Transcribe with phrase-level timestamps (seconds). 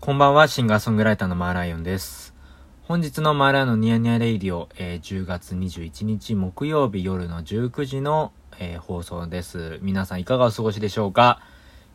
[0.00, 2.32] こんばんは、シンガーソングライターのマーライオンです。
[2.84, 9.78] 本日のマーライオンのニヤニヤレイディオ、えー、10月21日木曜日夜の19時の、えー、放送です。
[9.82, 11.42] 皆さんいかがお過ごしでしょうか？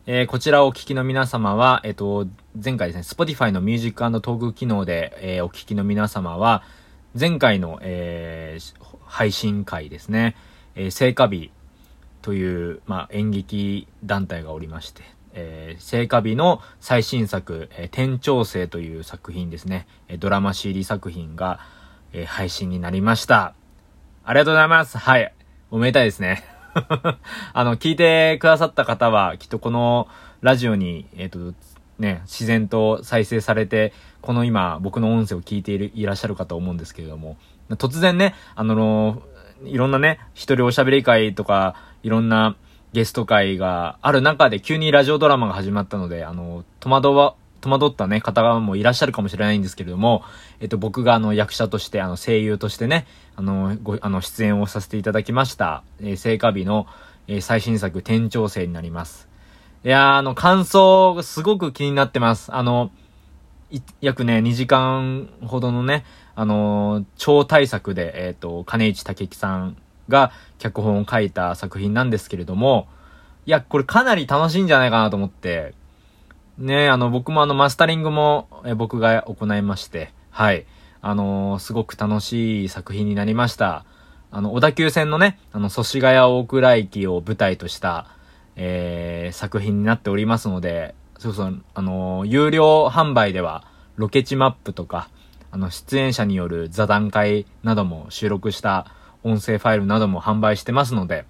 [0.06, 6.62] えー、こちらをお聞きの皆様は、えっ、と、前回ですね、Spotify のミュージックトーク機能で、えお聞きの皆様は、
[7.18, 8.60] 前回の、え
[9.04, 10.36] 配信会ですね、
[10.76, 11.50] え聖火日
[12.22, 15.02] という、まあ、演劇団体がおりまして、
[15.38, 21.60] えー、聖火日の最新作、えー、天長生という作品ですね、えドラマ CD 作品が、
[22.12, 23.54] え、配信になりました。
[24.24, 24.96] ありがとうございます。
[24.96, 25.32] はい。
[25.70, 26.42] おめでたいですね。
[27.52, 30.08] あの、聞いてくださった方は、きっとこの
[30.40, 31.52] ラジオに、えっ、と、
[31.98, 33.92] ね、自然と再生されて、
[34.22, 37.36] この今、僕の音声を聞いている、いらっしゃるかと思うんですけれども、
[37.70, 39.22] 突然ね、あの、
[39.64, 42.56] いろんなね、一人おしゃべり会とか、いろんな、
[42.96, 50.24] ゲスト会がある中で急にラジオドラマが始まったので、あの、戸惑は、戸惑ったね、方もいらっしゃるかもしれないんですけれども、
[50.60, 56.86] えっと、僕があの、役者として、あの、声優としてね、あの、ご、あの、出演をさせていただきました、えー、聖火日の、
[57.28, 59.28] えー、最新作、天長生になります。
[59.84, 62.54] いや、あの、感想、すごく気になってます。
[62.54, 62.90] あの、
[64.00, 69.76] 約ね、2時間ほどのね、あの超大作で、えっ、ー、と、金市武樹さん
[70.08, 72.88] が脚本を書いた作品なんですけれども、
[73.46, 75.74] いや、これかなり楽しいんじゃないかなと思って、
[76.58, 80.66] ね、あの、僕もあの、マスタリングも、え僕が行いまして、はい。
[81.02, 83.84] あのー、すごく楽しい作品になりました。
[84.30, 88.08] あの、小田急線のね、あの、祖師ヶ谷大倉駅を舞台とした、
[88.56, 93.64] えー、作品になっておりますので、そうそう、あのー、有料販売では、
[93.96, 95.08] ロケ地マップとか、
[95.50, 98.90] あの、出演者による座談会なども収録した
[99.22, 101.24] 音声ファイルなども販売してますので、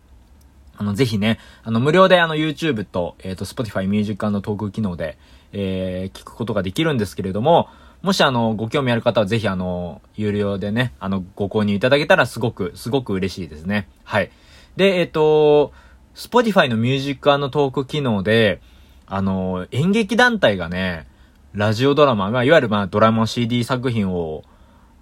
[0.79, 5.19] あの、ぜひね、あの、無料であの、YouTube と、えっ、ー、と、Spotify Music トーク機能で、
[5.53, 7.69] えー、聞くことができるんですけれども、
[8.03, 13.89] もしあの、ご興味ある方はぜひあの、有料でね、あの、ご購入いただけたらすごく、すごく嬉しいですね。
[14.05, 14.31] はい。
[14.77, 15.73] で、えっ、ー、と、
[16.15, 18.61] Spotify の Music トーク機能で、
[19.07, 21.07] あの、演劇団体がね、
[21.53, 24.45] ラジオドラマが、いわゆるまあ、ドラマ CD 作品を、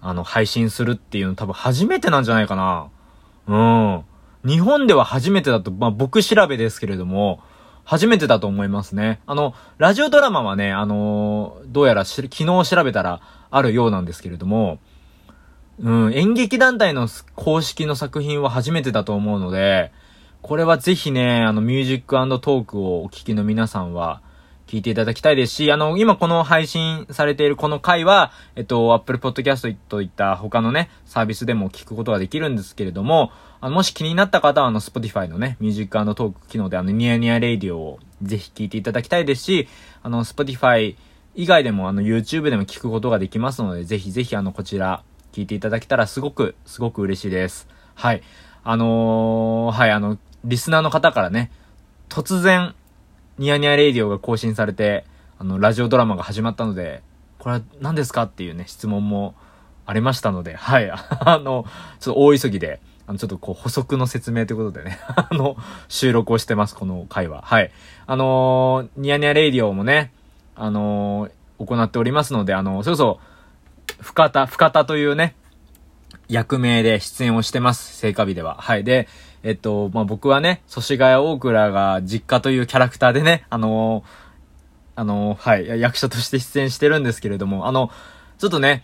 [0.07, 2.89] あの、配信するっていうの多分初めてなんじゃないかな。
[3.47, 4.03] うん。
[4.47, 7.41] 日本では初めてだと、まあ、僕調べですけれども、
[7.83, 9.19] 初めてだと思いますね。
[9.25, 14.77] あの、ラジオドラマはね、あのー、どうやら昨日調べたらあるようなんですけれども、
[15.79, 19.91] うん、演劇団体の公式の作品は初めてだと思うので、
[20.43, 24.21] これはぜひね、あの、ミュージックトークをお聞きの皆さんは、
[24.67, 33.31] 聞いていただきたいですし、あの、今この配信されているこの回は、えっと、Apple Podcast といった他のね、サービスでも聞くことができるんですけれども、
[33.61, 39.67] あの、もし気になった方は、あの、Spotify のね、ミュージックトーク機能で、あの、ニヤニヤレイディオをぜひ聞いていただきたいですし、
[40.03, 40.95] あの、Spotify
[41.35, 47.67] 以外でも、あの、YouTube でも聞くことができますので、ぜひぜひ、あの、こちら、聞いていただけたらすごく、すごく嬉しいです。
[47.93, 48.23] はい。
[48.63, 51.51] あのー、はい、あの、リスナーの方からね、
[52.07, 52.73] 突然、
[53.37, 55.05] ニヤニヤレイディオが更新されて、
[55.37, 57.01] あの、ラジオドラマが始まったので、
[57.39, 59.35] これは何ですかっていうね、質問も
[59.85, 60.89] ありましたので、はい。
[60.91, 60.97] あ
[61.37, 61.65] の、
[61.99, 65.57] ちょっと大急ぎで、あの、ちょっとこう補足の説明ということでね、 あの、
[65.89, 67.41] 収録をしてます、この回は。
[67.45, 67.71] はい。
[68.07, 70.11] あのー、ニヤニヤレイディオもね、
[70.55, 73.19] あのー、行っておりますので、あのー、そうそ
[73.99, 75.35] う、深田、深田というね、
[76.27, 78.55] 役名で出演をしてます、聖火日では。
[78.59, 78.83] はい。
[78.83, 79.07] で、
[79.45, 84.03] えっと、まあ、僕はね、祖師ヶ谷大倉が実家というキャラクターでね、あのー、
[84.95, 87.91] あのー、はい、役者として出演してるんですけれども、あの、
[88.39, 88.83] ちょっとね、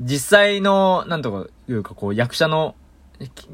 [0.00, 2.74] 実際の、なんとかいうかこう、役者の、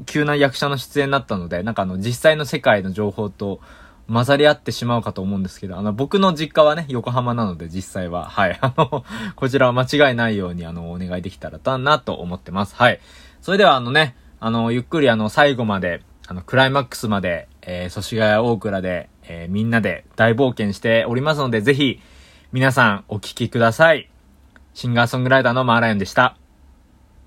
[0.05, 3.61] 急な役者の出演になったので、なんかあの、実際の世界の情報と
[4.11, 9.05] 混ざり合ってしまうかと思うんですけど、あの、僕の実家はね、横浜なので、実際は、はい、あの、
[9.37, 12.75] こちらは間違いないように、あの、お願いできたらなと思ってます。
[12.75, 12.99] はい。
[13.39, 21.99] それでは、あのね、あの、ゆっくりあの、最後まで、あの、クライマックスまで、えー、祖師ヶ谷大倉で、えー、みんなで大冒険しておりますので、ぜひ、
[22.51, 24.11] 皆さんお聴きください。
[24.75, 26.38] シンガーソングライターのマーライオンでした。